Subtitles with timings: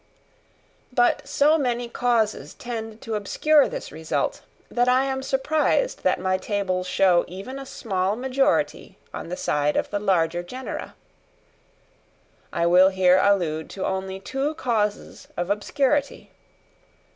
[0.91, 6.39] But so many causes tend to obscure this result, that I am surprised that my
[6.39, 10.95] tables show even a small majority on the side of the larger genera.
[12.51, 16.31] I will here allude to only two causes of obscurity.